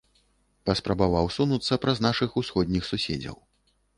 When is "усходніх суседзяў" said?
2.43-3.37